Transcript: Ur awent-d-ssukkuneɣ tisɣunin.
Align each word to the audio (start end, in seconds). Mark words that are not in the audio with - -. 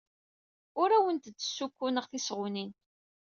Ur 0.81 0.89
awent-d-ssukkuneɣ 0.97 2.05
tisɣunin. 2.07 2.71